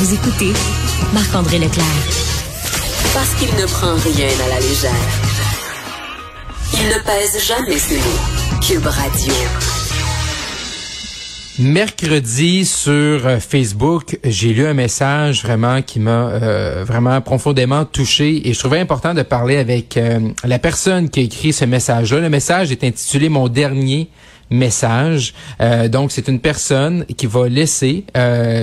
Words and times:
Vous 0.00 0.14
écoutez 0.14 0.52
Marc-André 1.12 1.58
Leclerc. 1.58 1.84
Parce 3.14 3.34
qu'il 3.34 3.52
ne 3.56 3.66
prend 3.66 3.96
rien 3.96 4.28
à 4.44 4.48
la 4.48 4.60
légère. 4.60 4.92
Il 6.72 6.86
ne 6.86 7.04
pèse 7.04 7.44
jamais 7.44 7.78
ses 7.78 7.96
mots. 7.96 8.60
Cube 8.64 8.86
Radio. 8.86 9.34
Mercredi 11.58 12.64
sur 12.64 13.26
euh, 13.26 13.40
Facebook, 13.40 14.20
j'ai 14.22 14.52
lu 14.52 14.64
un 14.68 14.74
message 14.74 15.42
vraiment 15.42 15.82
qui 15.82 15.98
m'a 15.98 16.28
euh, 16.28 16.84
vraiment 16.86 17.20
profondément 17.20 17.84
touché 17.84 18.48
et 18.48 18.52
je 18.52 18.58
trouvais 18.60 18.78
important 18.78 19.14
de 19.14 19.22
parler 19.22 19.56
avec 19.56 19.96
euh, 19.96 20.20
la 20.44 20.60
personne 20.60 21.10
qui 21.10 21.18
a 21.18 21.22
écrit 21.24 21.52
ce 21.52 21.64
message-là. 21.64 22.20
Le 22.20 22.30
message 22.30 22.70
est 22.70 22.84
intitulé 22.84 23.28
Mon 23.28 23.48
dernier 23.48 24.10
message. 24.50 25.34
donc 25.88 26.12
c'est 26.12 26.28
une 26.28 26.40
personne 26.40 27.04
qui 27.16 27.26
va 27.26 27.48
laisser 27.48 28.04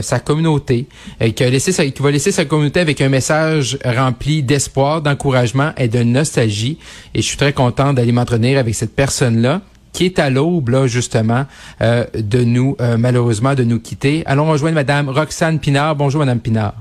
sa 0.02 0.20
communauté, 0.20 0.88
sa, 1.20 1.86
qui 1.86 2.02
va 2.02 2.12
laisser 2.12 2.32
sa 2.32 2.46
communauté 2.46 2.80
avec 2.80 3.02
un 3.02 3.10
message 3.10 3.78
rempli 3.86 4.44
d'espoir, 4.44 5.02
d'encouragement 5.02 5.72
et 5.78 5.88
de 5.88 6.04
nostalgie. 6.04 6.78
Et 7.14 7.22
je 7.22 7.28
suis 7.28 7.38
très 7.38 7.54
content 7.54 7.94
d'aller 7.94 8.12
m'entretenir 8.12 8.60
avec 8.60 8.76
cette 8.76 8.96
personne-là 8.96 9.62
qui 9.96 10.06
est 10.06 10.20
à 10.20 10.30
l'aube, 10.30 10.70
là, 10.70 10.88
justement, 10.88 11.46
euh, 11.82 12.04
de 12.14 12.44
nous, 12.44 12.76
euh, 12.82 12.98
malheureusement, 12.98 13.56
de 13.56 13.64
nous 13.64 13.80
quitter. 13.80 14.24
Allons 14.26 14.46
rejoindre 14.52 14.76
Madame 14.76 15.08
Roxane 15.08 15.60
Pinard. 15.60 15.96
Bonjour, 15.96 16.20
Madame 16.20 16.42
Pinard. 16.42 16.74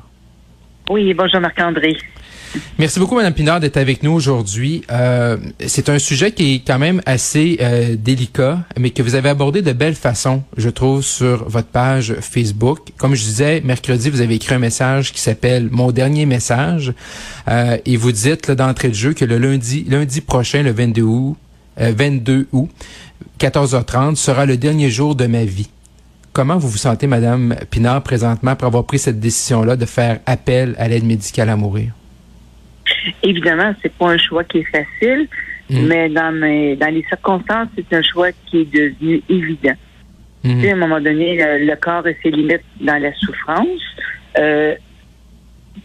Oui, 0.91 1.15
bonjour, 1.15 1.41
Marc-André. 1.41 1.97
Merci 2.79 2.99
beaucoup, 2.99 3.15
Madame 3.17 3.33
Pinard, 3.33 3.61
d'être 3.61 3.77
avec 3.77 4.03
nous 4.03 4.13
aujourd'hui. 4.13 4.83
Euh, 4.91 5.37
c'est 5.67 5.89
un 5.89 5.99
sujet 5.99 6.33
qui 6.33 6.55
est 6.55 6.67
quand 6.67 6.79
même 6.79 7.01
assez 7.07 7.59
délicat, 7.99 8.61
mais 8.79 8.91
que 8.91 9.03
vous 9.03 9.15
avez 9.15 9.29
abordé 9.29 9.63
de 9.63 9.73
belle 9.73 9.95
façon, 9.95 10.43
je 10.57 10.69
trouve, 10.69 11.03
sur 11.03 11.49
votre 11.49 11.69
page 11.69 12.15
Facebook. 12.21 12.79
Comme 12.97 13.15
je 13.15 13.23
disais, 13.23 13.61
mercredi, 13.65 14.11
vous 14.11 14.21
avez 14.21 14.35
écrit 14.35 14.55
un 14.55 14.59
message 14.59 15.13
qui 15.13 15.21
s'appelle 15.21 15.69
Mon 15.71 15.93
dernier 15.93 16.27
message, 16.27 16.93
et 17.49 17.97
vous 17.97 18.13
dites 18.13 18.51
d'entrée 18.51 18.89
de 18.89 18.95
jeu 18.95 19.13
que 19.15 19.25
le 19.25 19.39
lundi, 19.39 19.85
lundi 19.89 20.21
prochain, 20.21 20.63
le 20.63 20.73
22 20.73 21.03
août, 21.03 21.37
22 21.79 22.49
août, 22.53 22.71
14h30 23.41 24.17
sera 24.17 24.47
le 24.47 24.57
dernier 24.57 24.91
jour 24.91 25.15
de 25.15 25.27
ma 25.27 25.45
vie. 25.45 25.69
Comment 26.33 26.59
vous 26.59 26.69
vous 26.69 26.79
sentez, 26.79 27.07
Madame 27.07 27.55
Pinard, 27.71 28.03
présentement, 28.03 28.57
pour 28.57 28.67
avoir 28.67 28.85
pris 28.85 28.99
cette 28.99 29.21
décision-là 29.21 29.77
de 29.77 29.87
faire 29.87 30.21
appel 30.27 30.75
à 30.79 30.89
l'aide 30.89 31.05
médicale 31.05 31.49
à 31.49 31.57
mourir? 31.57 31.93
Évidemment, 33.23 33.75
c'est 33.83 33.93
pas 33.93 34.11
un 34.11 34.19
choix 34.19 34.45
qui 34.45 34.59
est 34.59 34.65
facile, 34.65 35.29
mm. 35.71 35.87
mais 35.87 36.09
dans, 36.09 36.33
dans 36.33 36.95
les 36.95 37.05
circonstances, 37.09 37.69
c'est 37.77 37.97
un 37.97 38.03
choix 38.03 38.31
qui 38.47 38.61
est 38.61 38.73
devenu 38.73 39.23
évident. 39.29 39.77
Mm. 40.45 40.65
à 40.65 40.73
un 40.73 40.77
moment 40.77 41.01
donné, 41.01 41.39
le, 41.59 41.75
corps 41.77 42.07
a 42.07 42.13
ses 42.23 42.31
limites 42.31 42.65
dans 42.81 43.01
la 43.01 43.15
souffrance. 43.15 43.81
Euh, 44.39 44.75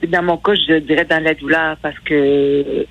dans 0.08 0.23
mon 0.23 0.38
cas, 0.38 0.53
je 0.55 0.80
dirais 0.80 1.05
dans 1.05 1.23
la 1.23 1.33
douleur 1.33 1.77
parce 1.81 1.97
que 2.00 2.86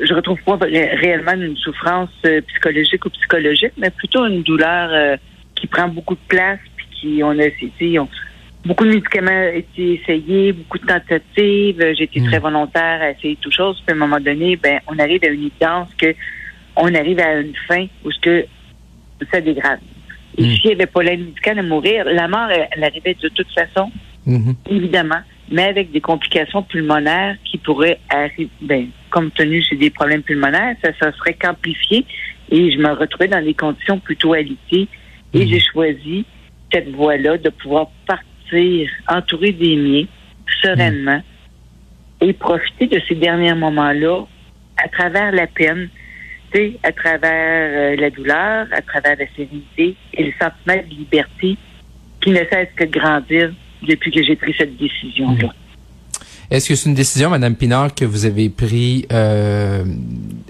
je 0.00 0.14
retrouve 0.14 0.40
pas 0.42 0.56
réellement 0.56 1.32
une 1.32 1.56
souffrance 1.56 2.10
euh, 2.24 2.40
psychologique 2.48 3.04
ou 3.04 3.10
psychologique, 3.10 3.72
mais 3.76 3.90
plutôt 3.90 4.26
une 4.26 4.42
douleur 4.42 4.90
euh, 4.92 5.16
qui 5.54 5.66
prend 5.66 5.88
beaucoup 5.88 6.14
de 6.14 6.26
place, 6.28 6.58
puis 6.76 6.86
qui 6.92 7.22
on 7.22 7.38
a 7.38 7.44
essayé, 7.44 7.98
beaucoup 8.64 8.84
de 8.84 8.90
médicaments 8.90 9.30
ont 9.30 9.56
été 9.56 9.94
essayés, 9.94 10.52
beaucoup 10.52 10.78
de 10.78 10.86
tentatives. 10.86 11.94
J'ai 11.96 12.04
été 12.04 12.22
très 12.22 12.38
mm. 12.38 12.42
volontaire 12.42 13.02
à 13.02 13.10
essayer 13.10 13.36
toutes 13.40 13.54
choses. 13.54 13.80
Puis 13.86 13.92
à 13.92 13.96
un 13.96 13.98
moment 13.98 14.20
donné, 14.20 14.56
ben 14.56 14.80
on 14.86 14.98
arrive 14.98 15.24
à 15.24 15.28
une 15.28 15.40
évidence 15.44 15.88
que 15.94 16.14
on 16.76 16.94
arrive 16.94 17.20
à 17.20 17.40
une 17.40 17.54
fin 17.68 17.86
où 18.04 18.10
ce 18.10 18.20
que 18.20 18.46
ça 19.32 19.40
dégrade. 19.40 19.80
Et 20.38 20.42
mm. 20.42 20.54
s'il 20.56 20.66
n'y 20.66 20.72
avait 20.72 20.86
pas 20.86 21.02
l'aide 21.02 21.20
médicale 21.20 21.58
à 21.58 21.62
mourir, 21.62 22.04
la 22.04 22.28
mort, 22.28 22.48
elle, 22.50 22.84
arrivait 22.84 23.16
de 23.20 23.28
toute 23.28 23.52
façon, 23.52 23.90
mm-hmm. 24.26 24.54
évidemment 24.70 25.20
mais 25.50 25.64
avec 25.64 25.90
des 25.90 26.00
complications 26.00 26.62
pulmonaires 26.62 27.36
qui 27.44 27.58
pourraient 27.58 27.98
arriver. 28.08 28.48
Ben, 28.62 28.86
comme 29.10 29.30
tenu 29.32 29.62
j'ai 29.68 29.76
des 29.76 29.90
problèmes 29.90 30.22
pulmonaires, 30.22 30.76
ça, 30.82 30.90
ça 31.00 31.12
serait 31.12 31.34
qu'amplifié 31.34 32.06
et 32.50 32.70
je 32.72 32.78
me 32.78 32.92
retrouvais 32.92 33.28
dans 33.28 33.44
des 33.44 33.54
conditions 33.54 33.98
plutôt 33.98 34.32
alitées 34.32 34.88
et 35.32 35.46
j'ai 35.46 35.60
choisi 35.60 36.24
cette 36.72 36.90
voie-là 36.90 37.38
de 37.38 37.50
pouvoir 37.50 37.88
partir 38.06 38.29
entouré 39.08 39.52
des 39.52 39.76
miens 39.76 40.06
sereinement 40.62 41.22
et 42.20 42.32
profiter 42.32 42.86
de 42.86 43.00
ces 43.08 43.14
derniers 43.14 43.54
moments-là 43.54 44.24
à 44.76 44.88
travers 44.88 45.32
la 45.32 45.46
peine, 45.46 45.88
à 46.82 46.92
travers 46.92 47.92
euh, 47.94 47.96
la 47.96 48.10
douleur, 48.10 48.66
à 48.72 48.82
travers 48.82 49.16
la 49.16 49.26
sérénité 49.36 49.94
et 50.14 50.24
le 50.24 50.32
sentiment 50.32 50.82
de 50.82 50.94
liberté 50.94 51.56
qui 52.20 52.30
ne 52.30 52.38
cesse 52.50 52.68
que 52.76 52.84
de 52.84 52.90
grandir 52.90 53.52
depuis 53.86 54.10
que 54.10 54.22
j'ai 54.22 54.36
pris 54.36 54.54
cette 54.58 54.76
décision-là. 54.76 55.46
Mhm. 55.46 55.52
Est-ce 56.50 56.68
que 56.68 56.74
c'est 56.74 56.88
une 56.88 56.96
décision, 56.96 57.30
Madame 57.30 57.54
Pinard, 57.54 57.94
que 57.94 58.04
vous 58.04 58.26
avez 58.26 58.50
pris 58.50 59.06
euh, 59.12 59.84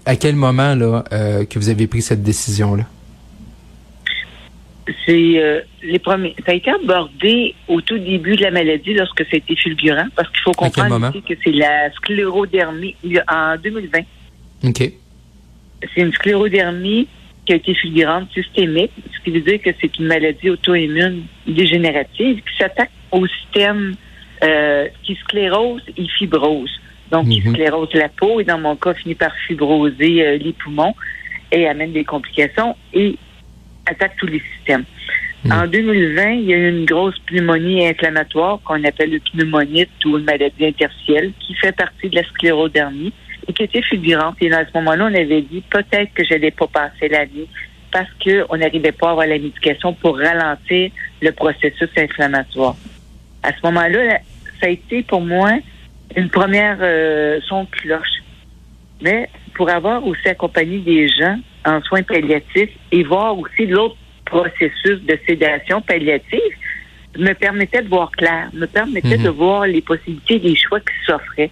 à 0.07 0.17
quel 0.17 0.35
moment 0.35 0.75
là 0.75 1.05
euh, 1.13 1.45
que 1.45 1.59
vous 1.59 1.69
avez 1.69 1.87
pris 1.87 2.01
cette 2.01 2.23
décision-là? 2.23 2.85
C'est 5.07 5.39
euh, 5.39 5.61
les 5.83 5.99
premiers. 5.99 6.35
Ça 6.45 6.53
a 6.53 6.55
été 6.55 6.71
abordé 6.71 7.55
au 7.69 7.81
tout 7.81 7.99
début 7.99 8.37
de 8.37 8.43
la 8.43 8.51
maladie 8.51 8.95
lorsque 8.95 9.23
ça 9.25 9.31
a 9.33 9.37
été 9.37 9.55
fulgurant, 9.57 10.07
parce 10.17 10.29
qu'il 10.31 10.41
faut 10.41 10.53
comprendre 10.53 11.13
que 11.13 11.35
c'est 11.45 11.53
la 11.53 11.91
sclérodermie 11.93 12.97
en 13.29 13.57
2020. 13.57 14.01
OK. 14.65 14.93
C'est 15.95 16.01
une 16.01 16.13
sclérodermie 16.13 17.09
qui 17.47 17.53
a 17.53 17.57
été 17.57 17.75
fulgurante 17.75 18.33
systémique, 18.33 18.93
ce 19.13 19.25
qui 19.25 19.31
veut 19.31 19.41
dire 19.41 19.61
que 19.63 19.71
c'est 19.81 19.99
une 19.99 20.07
maladie 20.07 20.51
auto-immune 20.51 21.25
dégénérative 21.47 22.37
qui 22.37 22.57
s'attaque 22.59 22.91
au 23.11 23.27
système 23.27 23.95
euh, 24.43 24.89
qui 25.03 25.17
sclérose 25.17 25.83
et 25.97 26.07
fibrose. 26.19 26.71
Donc, 27.11 27.29
qui 27.29 27.41
mhm. 27.41 27.55
sclérose 27.55 27.93
la 27.95 28.09
peau 28.09 28.41
et 28.41 28.45
dans 28.45 28.59
mon 28.59 28.77
cas, 28.77 28.95
finit 28.95 29.15
par 29.15 29.35
fibroser 29.47 30.25
euh, 30.25 30.39
les 30.39 30.53
poumons 30.53 30.95
et 31.51 31.67
amène 31.67 31.93
des 31.93 32.05
complications 32.05 32.77
et 32.95 33.17
attaque 33.91 34.17
tous 34.19 34.27
les 34.27 34.43
systèmes. 34.55 34.85
Mhm. 35.45 35.53
En 35.53 35.67
2020, 35.67 36.31
il 36.33 36.45
y 36.45 36.55
a 36.55 36.57
eu 36.57 36.69
une 36.69 36.85
grosse 36.85 37.19
pneumonie 37.21 37.87
inflammatoire 37.87 38.61
qu'on 38.65 38.83
appelle 38.85 39.11
le 39.11 39.21
pneumonite 39.21 39.91
ou 40.05 40.19
une 40.19 40.25
maladie 40.25 40.67
interstitielle 40.67 41.33
qui 41.41 41.55
fait 41.55 41.73
partie 41.73 42.09
de 42.09 42.17
la 42.17 42.25
sclérodermie 42.25 43.13
et 43.49 43.53
qui 43.53 43.63
était 43.63 43.83
fulgurante. 43.83 44.37
Et 44.41 44.53
à 44.53 44.67
ce 44.67 44.71
moment-là, 44.75 45.09
on 45.11 45.15
avait 45.15 45.43
dit 45.43 45.63
peut-être 45.71 46.13
que 46.15 46.25
je 46.25 46.35
n'allais 46.35 46.51
pas 46.51 46.67
passer 46.67 47.09
l'année 47.09 47.47
parce 47.91 48.11
qu'on 48.23 48.57
n'arrivait 48.57 48.93
pas 48.93 49.09
à 49.09 49.11
avoir 49.13 49.27
la 49.27 49.39
médication 49.39 49.95
pour 49.95 50.19
ralentir 50.19 50.91
le 51.21 51.33
processus 51.33 51.89
inflammatoire 51.97 52.77
à 53.43 53.53
ce 53.53 53.59
moment-là, 53.65 54.19
ça 54.61 54.67
a 54.67 54.69
été 54.69 55.03
pour 55.03 55.21
moi 55.21 55.53
une 56.17 56.29
première 56.29 56.79
euh, 56.81 57.41
son 57.49 57.67
cloche. 57.67 58.23
Mais 59.01 59.29
pour 59.55 59.71
avoir 59.71 60.07
aussi 60.07 60.29
accompagné 60.29 60.79
des 60.79 61.09
gens 61.09 61.39
en 61.65 61.81
soins 61.83 62.03
palliatifs 62.03 62.71
et 62.93 63.03
voir 63.05 63.39
aussi 63.39 63.67
l'autre 63.67 63.97
processus 64.25 65.01
de 65.03 65.19
sédation 65.27 65.81
palliative, 65.83 66.41
me 67.19 67.33
permettait 67.33 67.83
de 67.83 67.89
voir 67.89 68.11
clair, 68.13 68.49
me 68.53 68.67
permettait 68.67 69.19
mhm. 69.19 69.25
de 69.25 69.29
voir 69.31 69.67
les 69.67 69.81
possibilités 69.81 70.39
des 70.39 70.57
choix 70.57 70.81
qui 70.81 70.95
s'offraient. 71.05 71.51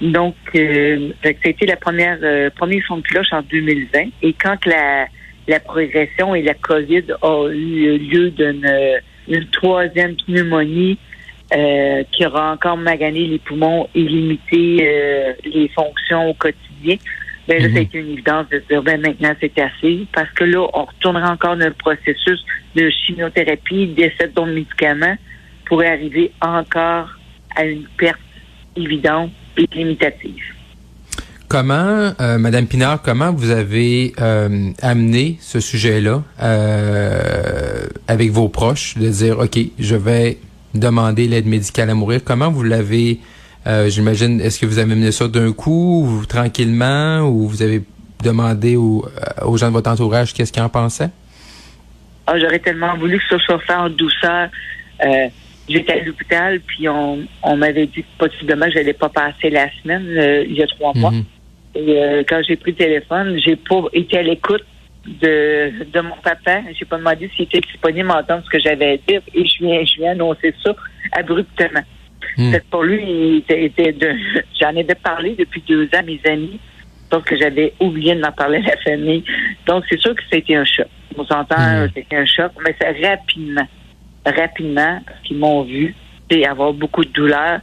Donc, 0.00 0.34
euh, 0.56 1.10
ça 1.22 1.28
a 1.28 1.48
été 1.48 1.66
la 1.66 1.76
première 1.76 2.18
euh, 2.22 2.50
premier 2.50 2.82
son 2.88 2.96
de 2.96 3.02
cloche 3.02 3.32
en 3.32 3.42
2020. 3.42 4.08
Et 4.22 4.32
quand 4.32 4.66
la, 4.66 5.06
la 5.46 5.60
progression 5.60 6.34
et 6.34 6.42
la 6.42 6.54
COVID 6.54 7.04
a 7.22 7.48
eu 7.52 7.98
lieu 7.98 8.30
d'une 8.30 8.68
une 9.28 9.46
troisième 9.46 10.16
pneumonie 10.26 10.98
euh, 11.54 12.02
qui 12.12 12.26
aura 12.26 12.52
encore 12.52 12.76
magané 12.76 13.26
les 13.26 13.38
poumons 13.38 13.88
et 13.94 14.02
limité 14.02 14.78
euh, 14.80 15.32
les 15.44 15.68
fonctions 15.68 16.30
au 16.30 16.34
quotidien, 16.34 16.96
ben 17.48 17.62
là, 17.62 17.68
ça 17.68 17.76
a 17.76 17.80
mhm. 17.80 17.86
été 17.86 17.98
une 17.98 18.10
évidence 18.10 18.48
de 18.50 18.62
dire 18.68 18.82
ben 18.82 19.00
maintenant 19.00 19.34
c'est 19.40 19.58
assez 19.58 20.06
parce 20.12 20.30
que 20.30 20.44
là, 20.44 20.68
on 20.74 20.84
retournera 20.84 21.32
encore 21.32 21.56
dans 21.56 21.66
le 21.66 21.74
processus 21.74 22.44
de 22.74 22.90
chimiothérapie, 22.90 23.88
d'essai 23.88 24.28
d'autres 24.34 24.52
médicaments 24.52 25.16
pour 25.66 25.82
arriver 25.82 26.32
encore 26.40 27.08
à 27.56 27.64
une 27.64 27.84
perte 27.96 28.20
évidente 28.76 29.30
et 29.56 29.66
limitative. 29.74 30.42
Comment, 31.52 32.14
euh, 32.18 32.38
Madame 32.38 32.66
Pinard, 32.66 33.02
comment 33.02 33.30
vous 33.30 33.50
avez 33.50 34.14
euh, 34.22 34.70
amené 34.80 35.36
ce 35.38 35.60
sujet-là 35.60 36.22
euh, 36.40 37.86
avec 38.08 38.30
vos 38.30 38.48
proches, 38.48 38.96
de 38.96 39.06
dire, 39.10 39.38
OK, 39.38 39.58
je 39.78 39.94
vais 39.94 40.38
demander 40.74 41.28
l'aide 41.28 41.46
médicale 41.46 41.90
à 41.90 41.94
mourir? 41.94 42.22
Comment 42.24 42.50
vous 42.50 42.62
l'avez, 42.62 43.20
j'imagine, 43.88 44.40
est-ce 44.40 44.58
que 44.58 44.66
vous 44.66 44.78
avez 44.78 44.94
mené 44.94 45.12
ça 45.12 45.28
d'un 45.28 45.52
coup, 45.52 46.06
ou 46.06 46.26
tranquillement, 46.26 47.20
ou 47.20 47.48
vous 47.48 47.62
avez 47.62 47.82
demandé 48.22 48.76
aux, 48.76 49.04
gens 49.56 49.68
de 49.68 49.72
votre 49.72 49.90
entourage 49.90 50.32
qu'est-ce 50.32 50.52
qu'ils 50.52 50.62
en 50.62 50.68
pensaient? 50.68 51.10
Ah, 52.26 52.38
j'aurais 52.38 52.60
tellement 52.60 52.96
voulu 52.96 53.18
que 53.18 53.24
ça 53.28 53.38
soit 53.44 53.58
fait 53.60 53.74
en 53.74 53.90
douceur. 53.90 54.48
J'étais 55.68 55.92
à 55.92 56.04
l'hôpital, 56.04 56.60
puis 56.60 56.88
on, 56.88 57.26
m'avait 57.56 57.86
dit 57.86 58.02
que 58.02 58.26
possiblement 58.26 58.66
je 58.70 58.76
n'allais 58.76 58.92
pas 58.92 59.08
passer 59.08 59.50
la 59.50 59.68
semaine 59.82 60.44
il 60.48 60.56
y 60.56 60.62
a 60.62 60.66
trois 60.66 60.92
mois. 60.94 61.10
Mhm. 61.10 61.24
Et 61.74 62.02
euh, 62.02 62.22
quand 62.28 62.42
j'ai 62.46 62.56
pris 62.56 62.72
le 62.72 62.76
téléphone, 62.76 63.38
j'ai 63.44 63.56
pas 63.56 63.82
été 63.92 64.18
à 64.18 64.22
l'écoute 64.22 64.64
de, 65.06 65.84
de 65.92 66.00
mon 66.00 66.16
papa. 66.22 66.60
J'ai 66.78 66.84
pas 66.84 66.98
demandé 66.98 67.30
s'il 67.34 67.46
était 67.46 67.60
disponible 67.60 68.10
à 68.10 68.18
entendre 68.18 68.44
ce 68.44 68.50
que 68.50 68.60
j'avais 68.60 68.92
à 68.92 68.96
dire 68.96 69.22
et 69.34 69.46
je 69.46 69.64
viens, 69.64 69.84
je 69.84 69.94
viens 69.96 70.12
annoncer 70.12 70.54
ça 70.62 70.74
abruptement. 71.12 71.82
Hmm. 72.36 72.54
Pour 72.70 72.82
lui, 72.82 73.42
il 73.48 73.64
était, 73.64 73.92
de, 73.92 74.12
j'en 74.60 74.68
avais 74.68 74.94
parlé 74.94 75.34
depuis 75.38 75.62
deux 75.66 75.84
ans, 75.94 76.02
mes 76.04 76.20
amis, 76.26 76.58
sauf 77.10 77.24
que 77.24 77.36
j'avais 77.36 77.74
oublié 77.80 78.14
de 78.14 78.20
m'en 78.20 78.32
parler 78.32 78.58
à 78.58 78.70
la 78.70 78.76
famille. 78.78 79.24
Donc, 79.66 79.84
c'est 79.88 80.00
sûr 80.00 80.14
que 80.14 80.22
c'était 80.30 80.56
un 80.56 80.64
choc. 80.64 80.86
On 81.16 81.24
s'entend, 81.24 81.56
hmm. 81.56 81.90
c'était 81.94 82.16
un 82.16 82.26
choc, 82.26 82.52
mais 82.64 82.74
c'est 82.80 83.06
rapidement, 83.06 83.66
rapidement, 84.24 85.00
parce 85.06 85.20
qu'ils 85.24 85.38
m'ont 85.38 85.62
vu, 85.62 85.94
avoir 86.48 86.72
beaucoup 86.72 87.04
de 87.04 87.10
douleur, 87.10 87.60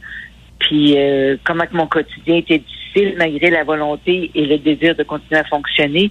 puis 0.60 0.94
euh, 0.96 1.36
comment 1.44 1.66
que 1.66 1.76
mon 1.76 1.86
quotidien 1.86 2.36
était 2.36 2.58
difficile 2.58 3.14
malgré 3.18 3.50
la 3.50 3.64
volonté 3.64 4.30
et 4.34 4.46
le 4.46 4.58
désir 4.58 4.94
de 4.94 5.02
continuer 5.02 5.40
à 5.40 5.44
fonctionner. 5.44 6.10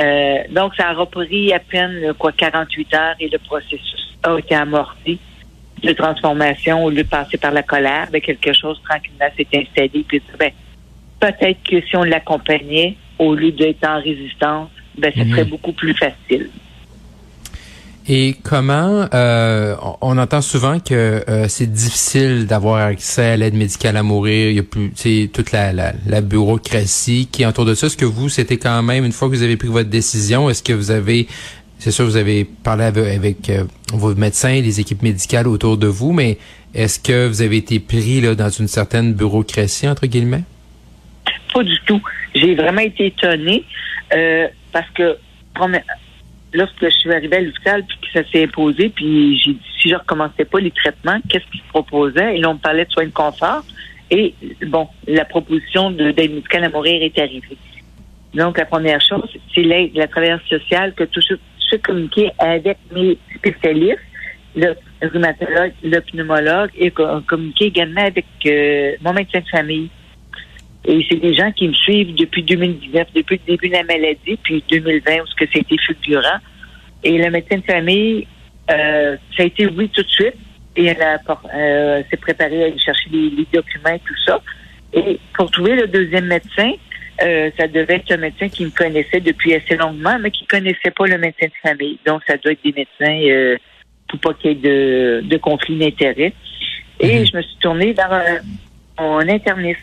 Euh, 0.00 0.38
donc, 0.50 0.74
ça 0.74 0.88
a 0.88 0.92
repris 0.94 1.52
à 1.52 1.60
peine 1.60 2.12
quoi 2.18 2.32
48 2.32 2.94
heures 2.94 3.14
et 3.20 3.28
le 3.28 3.38
processus 3.38 4.16
a 4.24 4.38
été 4.38 4.54
amorti 4.54 5.18
de 5.82 5.92
transformation 5.92 6.84
au 6.84 6.90
lieu 6.90 7.02
de 7.02 7.08
passer 7.08 7.36
par 7.36 7.52
la 7.52 7.62
colère. 7.62 8.08
Ben, 8.12 8.20
quelque 8.20 8.52
chose 8.52 8.80
tranquillement 8.88 9.26
s'est 9.36 9.46
installé. 9.54 10.04
Puis, 10.06 10.22
ben, 10.38 10.52
peut-être 11.20 11.58
que 11.68 11.80
si 11.86 11.96
on 11.96 12.04
l'accompagnait 12.04 12.96
au 13.18 13.34
lieu 13.34 13.52
d'être 13.52 13.86
en 13.86 14.00
résistance, 14.00 14.70
ben, 14.98 15.12
ce 15.14 15.24
serait 15.24 15.44
mhm. 15.44 15.50
beaucoup 15.50 15.72
plus 15.72 15.94
facile. 15.94 16.50
Et 18.08 18.34
comment 18.42 19.06
euh, 19.14 19.76
on 20.00 20.18
entend 20.18 20.40
souvent 20.40 20.80
que 20.80 21.22
euh, 21.28 21.46
c'est 21.48 21.70
difficile 21.70 22.46
d'avoir 22.46 22.84
accès 22.84 23.26
à 23.26 23.36
l'aide 23.36 23.54
médicale 23.54 23.96
à 23.96 24.02
mourir. 24.02 24.50
Il 24.50 24.56
y 24.56 24.58
a 24.58 24.64
plus, 24.64 24.92
toute 25.28 25.52
la, 25.52 25.72
la, 25.72 25.92
la, 26.06 26.20
bureaucratie 26.20 27.28
qui 27.30 27.44
est 27.44 27.46
autour 27.46 27.64
de 27.64 27.74
ça. 27.74 27.86
Est-ce 27.86 27.96
que 27.96 28.04
vous, 28.04 28.28
c'était 28.28 28.56
quand 28.56 28.82
même 28.82 29.04
une 29.04 29.12
fois 29.12 29.28
que 29.28 29.34
vous 29.36 29.44
avez 29.44 29.56
pris 29.56 29.68
votre 29.68 29.88
décision, 29.88 30.50
est-ce 30.50 30.64
que 30.64 30.72
vous 30.72 30.90
avez, 30.90 31.28
c'est 31.82 31.90
sûr, 31.90 32.04
vous 32.04 32.16
avez 32.16 32.44
parlé 32.44 32.84
avec, 32.84 33.50
euh, 33.50 33.64
vos 33.92 34.14
médecins, 34.14 34.60
les 34.60 34.78
équipes 34.78 35.02
médicales 35.02 35.48
autour 35.48 35.76
de 35.76 35.88
vous, 35.88 36.12
mais 36.12 36.38
est-ce 36.74 37.00
que 37.00 37.26
vous 37.26 37.42
avez 37.42 37.56
été 37.56 37.80
pris 37.80 38.20
là 38.20 38.36
dans 38.36 38.50
une 38.50 38.68
certaine 38.68 39.14
bureaucratie 39.14 39.88
entre 39.88 40.06
guillemets? 40.06 40.44
Pas 41.52 41.64
du 41.64 41.76
tout. 41.84 42.00
J'ai 42.36 42.54
vraiment 42.54 42.82
été 42.82 43.06
étonnée 43.06 43.64
parce 44.70 44.88
que 44.90 45.16
lorsque 46.52 46.84
je 46.84 46.90
suis 46.90 47.12
arrivée 47.12 47.38
à 47.38 47.40
l'hôpital, 47.40 47.82
puis 47.84 47.98
que 47.98 48.20
ça 48.22 48.30
s'est 48.30 48.44
imposé, 48.44 48.88
puis 48.88 49.40
j'ai 49.42 49.54
dit, 49.54 49.60
si 49.80 49.88
je 49.88 49.96
recommençais 49.96 50.44
pas 50.44 50.60
les 50.60 50.70
traitements, 50.70 51.18
qu'est-ce 51.28 51.50
qu'ils 51.50 51.62
proposaient? 51.62 52.36
Et 52.36 52.38
là, 52.38 52.50
on 52.50 52.54
me 52.54 52.58
parlait 52.58 52.84
de 52.84 52.92
soins 52.92 53.06
de 53.06 53.10
confort. 53.10 53.64
Et 54.10 54.34
bon, 54.68 54.86
la 55.08 55.24
proposition 55.24 55.90
d'aide 55.90 56.16
médicale 56.16 56.62
à 56.64 56.68
mourir 56.68 57.02
est 57.02 57.18
arrivée. 57.18 57.56
Donc, 58.34 58.56
la 58.56 58.66
première 58.66 59.00
chose, 59.00 59.28
c'est 59.52 59.62
l'aide 59.62 59.94
de 59.94 59.98
la 59.98 60.06
travailleuse 60.06 60.40
sociale 60.48 60.94
que 60.94 61.04
tout 61.04 61.20
communiquer 61.76 62.30
avec 62.38 62.78
mes 62.92 63.18
spécialistes, 63.36 63.98
le 64.54 64.74
rhumatologue, 65.02 65.72
le 65.82 66.00
pneumologue, 66.00 66.70
et 66.76 66.90
communiquer 66.90 67.66
également 67.66 68.02
avec 68.02 68.26
euh, 68.46 68.92
mon 69.02 69.12
médecin 69.12 69.40
de 69.40 69.48
famille. 69.48 69.90
Et 70.84 71.04
c'est 71.08 71.16
des 71.16 71.34
gens 71.34 71.52
qui 71.52 71.68
me 71.68 71.74
suivent 71.74 72.14
depuis 72.14 72.42
2019, 72.42 73.08
depuis 73.14 73.40
le 73.46 73.52
début 73.52 73.68
de 73.68 73.74
la 73.74 73.84
maladie, 73.84 74.38
puis 74.42 74.64
2020, 74.68 75.20
où 75.20 75.24
que 75.38 75.44
c'était 75.52 75.76
fulgurant. 75.86 76.38
Et 77.04 77.18
le 77.18 77.30
médecin 77.30 77.58
de 77.58 77.64
famille, 77.64 78.26
euh, 78.70 79.16
ça 79.36 79.42
a 79.42 79.46
été 79.46 79.66
oui 79.66 79.88
tout 79.88 80.02
de 80.02 80.08
suite. 80.08 80.34
Et 80.74 80.86
elle 80.86 81.20
euh, 81.54 82.02
s'est 82.10 82.16
préparée 82.16 82.62
à 82.62 82.66
aller 82.66 82.78
chercher 82.78 83.10
les, 83.12 83.46
documents 83.52 83.94
et 83.94 84.00
tout 84.00 84.16
ça. 84.24 84.40
Et 84.94 85.18
pour 85.34 85.50
trouver 85.50 85.76
le 85.76 85.86
deuxième 85.86 86.26
médecin, 86.26 86.72
euh, 87.22 87.50
ça 87.56 87.68
devait 87.68 87.96
être 87.96 88.12
un 88.12 88.16
médecin 88.18 88.48
qui 88.48 88.64
me 88.64 88.70
connaissait 88.70 89.20
depuis 89.20 89.54
assez 89.54 89.76
longuement, 89.76 90.18
mais 90.20 90.30
qui 90.30 90.46
connaissait 90.46 90.90
pas 90.96 91.06
le 91.06 91.18
médecin 91.18 91.46
de 91.46 91.68
famille. 91.68 91.98
Donc, 92.06 92.22
ça 92.26 92.36
doit 92.36 92.52
être 92.52 92.64
des 92.64 92.72
médecins 92.72 93.30
euh, 93.30 93.56
pour 94.08 94.20
pas 94.20 94.34
qu'il 94.34 94.50
y 94.50 94.52
ait 94.52 94.56
de, 94.56 95.20
de 95.24 95.36
conflit 95.38 95.78
d'intérêt. 95.78 96.32
Et 97.00 97.18
mhm. 97.18 97.26
je 97.26 97.36
me 97.36 97.42
suis 97.42 97.56
tournée 97.60 97.92
vers 97.92 98.12
un, 98.12 99.04
un 99.04 99.28
interniste 99.28 99.80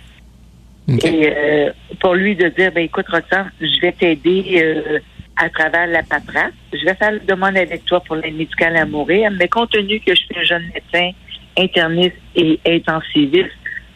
et 1.04 1.30
euh, 1.30 1.72
pour 2.00 2.16
lui 2.16 2.36
de 2.36 2.50
dire, 2.50 2.72
ben 2.72 2.84
écoute, 2.84 3.06
Roxane, 3.10 3.52
je 3.62 3.82
vais 3.82 3.92
t'aider 3.92 4.62
euh, 4.64 5.00
à 5.38 5.50
travers 5.50 5.88
la 5.88 6.04
paperasse. 6.04 6.54
Je 6.74 6.84
vais 6.84 6.96
faire 6.96 7.12
la 7.12 7.20
demande 7.20 7.58
avec 7.58 7.86
toi 7.86 8.00
pour 8.00 8.16
l'aide 8.16 8.36
médicale 8.36 8.76
à 8.76 8.86
mourir. 8.86 9.32
Mais 9.32 9.48
compte 9.48 9.72
tenu 9.72 10.00
que 10.00 10.16
je 10.16 10.22
suis 10.22 10.38
un 10.38 10.44
jeune 10.44 10.72
médecin, 10.74 11.12
interniste 11.58 12.16
et 12.36 12.60
intensiviste, 12.66 13.52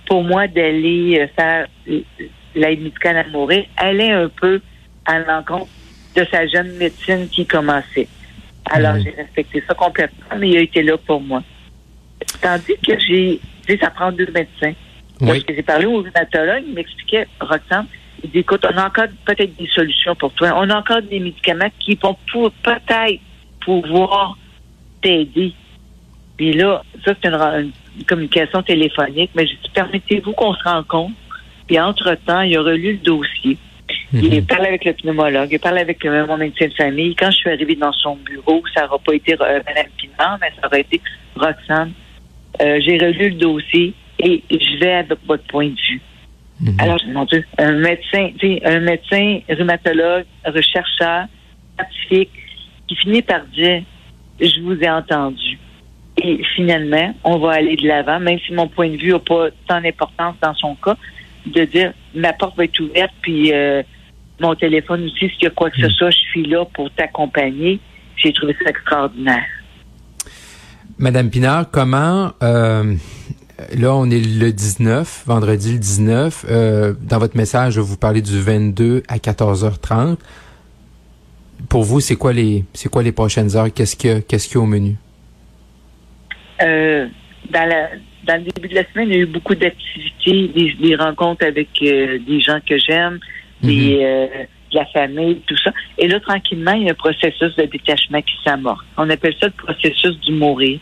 pour 0.06 0.24
moi, 0.24 0.48
d'aller 0.48 1.20
euh, 1.20 1.28
faire 1.36 1.68
l'aide 2.56 2.82
médicale 2.82 3.18
à 3.18 3.28
mourir, 3.30 3.66
elle 3.82 4.02
est 4.02 4.12
un 4.12 4.30
peu 4.30 4.62
à 5.06 5.20
l'encontre 5.20 5.70
de 6.16 6.26
sa 6.32 6.48
jeune 6.48 6.72
médecine 6.78 7.28
qui 7.30 7.46
commençait. 7.46 8.08
Alors, 8.66 8.94
mhm. 8.94 9.04
j'ai 9.04 9.12
respecté 9.12 9.64
ça 9.68 9.74
complètement, 9.74 10.38
mais 10.38 10.50
il 10.50 10.58
a 10.58 10.62
été 10.62 10.84
là 10.84 10.98
pour 10.98 11.22
moi. 11.22 11.44
Tandis 12.42 12.76
que 12.86 12.98
j'ai 13.00 13.40
dit, 13.68 13.78
ça 13.80 13.90
prend 13.90 14.12
deux 14.12 14.32
médecins. 14.34 14.74
Oui. 15.22 15.44
j'ai 15.48 15.62
parlé 15.62 15.86
au 15.86 16.02
rhumatologue, 16.02 16.64
il 16.68 16.74
m'expliquait, 16.74 17.28
Roxane, 17.40 17.88
il 18.24 18.30
dit, 18.30 18.40
écoute, 18.40 18.66
on 18.72 18.78
a 18.78 18.88
encore 18.88 19.08
peut-être 19.26 19.56
des 19.58 19.68
solutions 19.68 20.16
pour 20.16 20.32
toi. 20.34 20.54
On 20.56 20.70
a 20.70 20.78
encore 20.78 21.02
des 21.02 21.20
médicaments 21.20 21.70
qui 21.80 21.96
vont 21.96 22.18
peut-être 22.32 23.22
pouvoir 23.62 24.38
t'aider. 25.02 25.54
Puis 26.38 26.54
là, 26.54 26.84
ça, 27.06 27.14
c'est 27.22 27.30
une, 27.30 27.72
communication 28.08 28.64
téléphonique, 28.64 29.32
mais 29.36 29.46
je 29.46 29.54
dis, 29.54 29.70
permettez-vous 29.74 30.34
qu'on 30.34 30.54
se 30.54 30.64
rencontre? 30.64 31.14
Puis 31.68 31.80
entre-temps, 31.80 32.42
il 32.42 32.58
a 32.58 32.62
relu 32.62 32.94
le 32.94 32.98
dossier. 33.00 33.58
Il 34.14 34.30
mhm. 34.30 34.46
parlé 34.46 34.68
avec 34.68 34.86
le 34.86 34.94
pneumologue, 34.94 35.50
il 35.52 35.60
parlé 35.60 35.82
avec 35.82 36.06
mon 36.06 36.38
médecin 36.38 36.68
de 36.68 36.74
famille. 36.74 37.16
Quand 37.16 37.32
je 37.32 37.38
suis 37.38 37.50
arrivée 37.50 37.76
dans 37.76 37.92
son 37.94 38.16
bureau, 38.18 38.62
ça 38.74 38.84
n'aura 38.84 39.00
pas 39.00 39.14
été 39.14 39.34
euh, 39.34 39.60
Mme 39.66 39.88
Pinard, 39.98 40.38
mais 40.40 40.52
ça 40.60 40.68
aurait 40.68 40.82
été 40.82 41.02
Roxane. 41.36 41.94
Euh, 42.62 42.80
j'ai 42.86 42.98
relu 42.98 43.30
le 43.30 43.36
dossier 43.36 43.94
et 44.20 44.44
je 44.52 44.80
vais 44.80 44.94
avec 44.94 45.18
votre 45.26 45.44
point 45.46 45.68
de 45.68 45.82
vue. 45.90 46.02
Mhm. 46.62 46.76
Alors, 46.80 46.98
mon 47.08 47.26
Dieu, 47.26 47.44
un 47.58 47.74
médecin, 47.74 48.30
un 48.64 48.80
médecin, 48.80 49.40
rhumatologue, 49.50 50.26
rechercheur, 50.46 51.26
scientifique, 51.76 52.30
qui 52.88 52.96
finit 52.96 53.22
par 53.22 53.46
dire, 53.48 53.82
je 54.40 54.62
vous 54.62 54.80
ai 54.82 54.90
entendu. 54.90 55.58
Et 56.24 56.42
finalement, 56.56 57.14
on 57.24 57.40
va 57.40 57.54
aller 57.54 57.76
de 57.76 57.88
l'avant, 57.88 58.20
même 58.20 58.40
si 58.46 58.54
mon 58.54 58.68
point 58.68 58.90
de 58.90 58.98
vue 58.98 59.12
n'a 59.12 59.20
pas 59.20 59.48
tant 59.68 59.82
d'importance 59.82 60.36
dans 60.42 60.54
son 60.54 60.76
cas, 60.76 60.96
de 61.46 61.66
dire, 61.66 61.94
ma 62.16 62.34
porte 62.34 62.58
va 62.58 62.66
être 62.66 62.80
ouverte, 62.80 63.12
puis 63.22 63.54
euh, 63.54 63.84
mon 64.40 64.56
téléphone 64.56 65.06
aussi, 65.06 65.30
s'il 65.30 65.44
y 65.44 65.48
a 65.48 65.50
quoi 65.50 65.70
que 65.70 65.78
ce 65.78 65.86
mhm. 65.86 65.92
soit, 65.92 66.10
je 66.12 66.18
suis 66.18 66.46
là 66.46 66.66
pour 66.74 66.92
t'accompagner. 66.92 67.80
J'ai 68.18 68.34
trouvé 68.34 68.56
ça 68.64 68.70
extraordinaire. 68.70 69.46
Madame 70.98 71.30
Pinard, 71.30 71.72
comment 71.72 72.32
euh, 72.44 72.96
là, 73.78 73.96
on 73.96 74.10
est 74.10 74.20
le 74.20 74.52
19, 74.52 75.24
vendredi 75.26 75.74
le 75.74 75.80
19. 75.80 76.46
Euh, 76.50 76.94
dans 77.02 77.20
votre 77.20 77.38
message, 77.38 77.78
vous 77.78 77.98
parlez 77.98 78.22
du 78.22 78.40
22 78.40 79.04
à 79.08 79.18
14h30. 79.18 80.18
Pour 81.70 81.84
vous, 81.84 82.00
c'est 82.00 82.16
quoi 82.16 82.34
les 82.34 82.66
c'est 82.74 82.90
quoi 82.90 83.04
les 83.04 83.12
prochaines 83.12 83.56
heures? 83.56 83.74
Qu'est-ce 83.74 83.96
qu'il 83.96 84.10
y 84.10 84.14
a, 84.14 84.22
qu'est-ce 84.22 84.48
qu'il 84.48 84.58
y 84.58 84.60
a 84.60 84.64
au 84.64 84.68
menu? 84.68 84.98
Euh, 86.62 87.08
dans, 87.50 87.68
la, 87.68 87.90
dans 88.26 88.44
le 88.44 88.52
début 88.52 88.70
de 88.70 88.76
la 88.76 88.84
semaine, 88.92 89.10
il 89.10 89.16
y 89.16 89.18
a 89.18 89.22
eu 89.22 89.26
beaucoup 89.26 89.56
d'activités, 89.56 90.76
des, 90.80 90.96
rencontres 90.96 91.46
avec 91.46 91.70
euh, 91.82 92.20
des 92.20 92.40
gens 92.42 92.60
que 92.68 92.78
j'aime, 92.78 93.20
des, 93.62 93.98
mhm. 93.98 94.46
de 94.72 94.76
la 94.76 94.86
famille, 94.88 95.42
tout 95.48 95.58
ça. 95.58 95.72
Et 95.98 96.08
là, 96.08 96.20
tranquillement, 96.20 96.74
il 96.74 96.84
y 96.84 96.88
a 96.88 96.92
un 96.92 96.96
processus 96.96 97.56
de 97.56 97.66
détachement 97.66 98.22
qui 98.22 98.36
s'amorce. 98.44 98.86
On 98.98 99.10
appelle 99.10 99.36
ça 99.40 99.48
le 99.48 99.54
processus 99.54 100.20
du 100.22 100.34
mourir. 100.34 100.80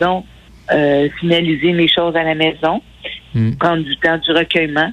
Donc, 0.00 0.24
euh, 0.72 1.08
finaliser 1.20 1.72
mes 1.72 1.88
choses 1.88 2.16
à 2.16 2.24
la 2.24 2.34
maison, 2.34 2.82
hmm. 3.34 3.52
prendre 3.56 3.84
du 3.84 3.96
temps 3.98 4.18
du 4.18 4.32
recueillement 4.32 4.92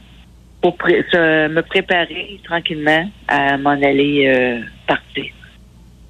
pour 0.61 0.77
me 0.87 1.61
préparer 1.61 2.39
tranquillement 2.45 3.09
à 3.27 3.57
m'en 3.57 3.71
aller 3.71 4.27
euh, 4.27 4.61
partir. 4.87 5.25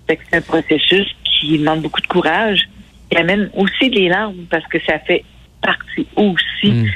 C'est 0.07 0.19
un 0.31 0.41
processus 0.41 1.07
qui 1.23 1.57
demande 1.57 1.81
beaucoup 1.81 2.01
de 2.01 2.07
courage, 2.07 2.69
qui 3.13 3.19
amène 3.19 3.49
aussi 3.55 3.89
des 3.89 4.09
larmes 4.09 4.45
parce 4.49 4.65
que 4.67 4.79
ça 4.85 4.97
fait 4.99 5.23
partie 5.61 6.07
aussi 6.15 6.71
hmm. 6.71 6.87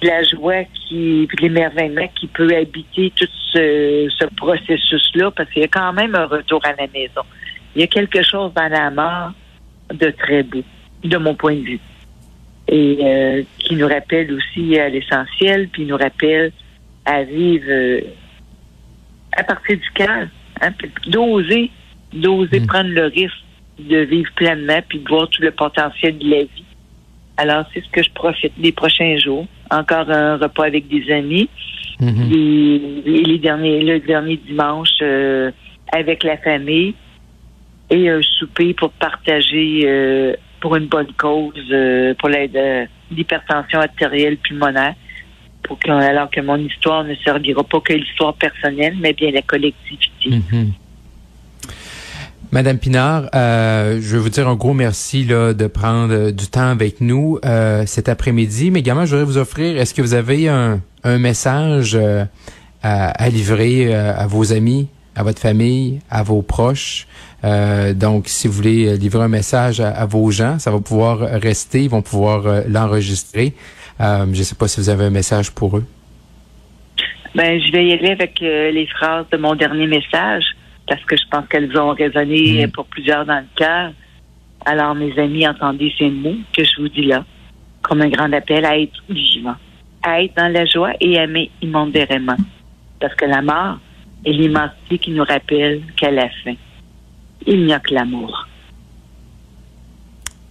de 0.00 0.06
la 0.06 0.22
joie 0.22 0.64
qui, 0.74 1.26
de 1.26 1.42
l'émerveillement 1.42 2.08
qui 2.14 2.28
peut 2.28 2.54
habiter 2.54 3.12
tout 3.16 3.26
ce, 3.52 4.08
ce 4.16 4.24
processus-là 4.36 5.30
parce 5.32 5.50
qu'il 5.50 5.62
y 5.62 5.64
a 5.64 5.68
quand 5.68 5.92
même 5.92 6.14
un 6.14 6.26
retour 6.26 6.60
à 6.64 6.72
la 6.80 6.86
maison. 6.94 7.22
Il 7.74 7.80
y 7.80 7.84
a 7.84 7.88
quelque 7.88 8.22
chose 8.22 8.52
dans 8.54 8.68
la 8.68 8.90
mort 8.90 9.32
de 9.92 10.10
très 10.10 10.42
beau, 10.44 10.62
de 11.02 11.16
mon 11.16 11.34
point 11.34 11.56
de 11.56 11.62
vue 11.62 11.80
et 12.68 12.98
euh, 13.00 13.42
qui 13.58 13.76
nous 13.76 13.86
rappelle 13.86 14.32
aussi 14.32 14.78
à 14.78 14.88
l'essentiel, 14.88 15.68
puis 15.68 15.84
nous 15.84 15.96
rappelle 15.96 16.50
à 17.04 17.22
vivre 17.22 17.66
euh, 17.68 18.00
à 19.36 19.44
partir 19.44 19.76
du 19.76 19.90
cœur, 19.94 20.26
hein, 20.60 20.70
d'oser, 21.06 21.70
d'oser 22.12 22.60
mm. 22.60 22.66
prendre 22.66 22.90
le 22.90 23.06
risque 23.06 23.45
de 23.78 23.98
vivre 23.98 24.30
pleinement, 24.34 24.80
puis 24.88 24.98
de 24.98 25.08
voir 25.08 25.28
tout 25.28 25.42
le 25.42 25.50
potentiel 25.50 26.18
de 26.18 26.30
la 26.30 26.42
vie. 26.42 26.64
Alors, 27.36 27.64
c'est 27.72 27.84
ce 27.84 27.90
que 27.90 28.02
je 28.02 28.10
profite 28.10 28.58
des 28.58 28.72
prochains 28.72 29.18
jours. 29.18 29.46
Encore 29.70 30.10
un 30.10 30.36
repas 30.36 30.64
avec 30.64 30.88
des 30.88 31.10
amis. 31.12 31.48
Mm-hmm. 32.00 32.32
et, 32.34 33.22
les 33.22 33.38
derniers, 33.38 33.82
le 33.82 34.00
dernier 34.00 34.36
dimanche 34.36 34.98
euh, 35.00 35.50
avec 35.92 36.24
la 36.24 36.36
famille 36.36 36.94
et 37.88 38.10
un 38.10 38.20
souper 38.20 38.74
pour 38.74 38.90
partager 38.90 40.36
pour 40.60 40.76
une 40.76 40.86
bonne 40.86 41.12
cause, 41.16 41.54
euh, 41.70 42.14
pour 42.14 42.28
l'aide 42.28 42.56
euh, 42.56 42.86
l'hypertension 43.10 43.80
artérielle 43.80 44.36
pulmonaire, 44.38 44.94
pour 45.62 45.78
que, 45.78 45.90
alors 45.90 46.30
que 46.30 46.40
mon 46.40 46.56
histoire 46.56 47.04
ne 47.04 47.14
servira 47.16 47.62
pas 47.64 47.80
que 47.80 47.92
l'histoire 47.92 48.34
personnelle, 48.34 48.96
mais 48.98 49.12
bien 49.12 49.30
la 49.30 49.42
collectivité. 49.42 50.30
Mhm. 50.30 50.72
Madame 52.52 52.78
Pinard, 52.78 53.28
euh, 53.34 53.98
je 54.00 54.14
veux 54.14 54.20
vous 54.20 54.28
dire 54.28 54.46
un 54.46 54.54
gros 54.54 54.72
merci 54.72 55.24
là, 55.24 55.52
de 55.52 55.66
prendre 55.66 56.30
du 56.30 56.46
temps 56.46 56.68
avec 56.68 57.00
nous 57.00 57.40
euh, 57.44 57.82
cet 57.86 58.08
après-midi, 58.08 58.70
mais 58.70 58.80
également 58.80 59.04
je 59.04 59.10
voudrais 59.10 59.24
vous 59.24 59.38
offrir, 59.38 59.76
est-ce 59.76 59.92
que 59.92 60.00
vous 60.00 60.14
avez 60.14 60.48
un, 60.48 60.80
message 61.04 61.96
euh, 62.00 62.24
à, 62.82 63.28
livrer 63.30 63.94
euh, 63.94 64.14
à 64.16 64.26
vos 64.26 64.52
amis, 64.52 64.88
à 65.16 65.24
votre 65.24 65.40
famille, 65.40 66.00
à 66.08 66.22
vos 66.22 66.42
proches? 66.42 67.08
Euh, 67.44 67.94
donc, 67.94 68.28
si 68.28 68.46
vous 68.46 68.54
voulez 68.54 68.96
livrer 68.96 69.24
un 69.24 69.28
message 69.28 69.80
à, 69.80 69.90
à, 69.90 70.06
vos 70.06 70.30
gens, 70.30 70.60
ça 70.60 70.70
va 70.70 70.78
pouvoir 70.78 71.18
rester, 71.18 71.82
ils 71.82 71.90
vont 71.90 72.02
pouvoir 72.02 72.62
l'enregistrer. 72.68 73.54
je 73.98 74.24
ne 74.24 74.42
sais 74.42 74.54
pas 74.54 74.68
si 74.68 74.80
vous 74.80 74.88
avez 74.88 75.04
un 75.04 75.10
message 75.10 75.50
pour 75.50 75.78
eux. 75.78 75.84
Ben, 77.34 77.60
je 77.60 77.72
vais 77.72 77.86
y 77.86 77.92
aller 77.92 78.10
avec 78.10 78.38
les 78.40 78.86
phrases 78.86 79.26
de 79.32 79.36
mon 79.36 79.54
dernier 79.56 79.86
message 79.88 80.44
parce 80.86 81.02
que 81.04 81.16
je 81.16 81.24
pense 81.30 81.46
qu'elles 81.48 81.76
ont 81.78 81.92
résonné 81.92 82.66
mm. 82.66 82.70
pour 82.70 82.86
plusieurs 82.86 83.24
dans 83.26 83.38
le 83.38 83.46
cœur. 83.54 83.92
Alors, 84.64 84.94
mes 84.94 85.16
amis, 85.18 85.46
entendez 85.46 85.92
ces 85.98 86.10
mots 86.10 86.36
que 86.52 86.64
je 86.64 86.80
vous 86.80 86.88
dis 86.88 87.04
là, 87.04 87.24
comme 87.82 88.02
un 88.02 88.08
grand 88.08 88.32
appel 88.32 88.64
à 88.64 88.78
être 88.78 89.02
vivant, 89.08 89.54
à 90.02 90.22
être 90.22 90.36
dans 90.36 90.52
la 90.52 90.64
joie 90.66 90.92
et 91.00 91.14
aimer 91.14 91.50
immodérément. 91.62 92.36
Parce 93.00 93.14
que 93.14 93.26
la 93.26 93.42
mort 93.42 93.78
est 94.24 94.32
l'immensité 94.32 94.98
qui 94.98 95.10
nous 95.10 95.24
rappelle 95.24 95.82
qu'à 95.96 96.10
la 96.10 96.28
fin, 96.42 96.54
il 97.46 97.64
n'y 97.64 97.72
a 97.72 97.78
que 97.78 97.94
l'amour. 97.94 98.48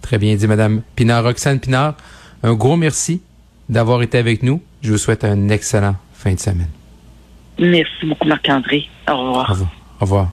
Très 0.00 0.18
bien 0.18 0.34
dit, 0.36 0.46
Madame 0.46 0.82
Pinard. 0.94 1.24
Roxane 1.24 1.60
Pinard, 1.60 1.96
un 2.42 2.54
gros 2.54 2.76
merci 2.76 3.20
d'avoir 3.68 4.02
été 4.02 4.18
avec 4.18 4.42
nous. 4.42 4.62
Je 4.80 4.92
vous 4.92 4.98
souhaite 4.98 5.24
un 5.24 5.48
excellent 5.48 5.96
fin 6.14 6.32
de 6.32 6.38
semaine. 6.38 6.70
Merci 7.58 8.06
beaucoup, 8.06 8.28
Marc-André. 8.28 8.88
Au 9.08 9.18
revoir. 9.18 9.50
Au 9.50 9.52
revoir. 9.52 9.85
Au 10.00 10.04
revoir. 10.04 10.24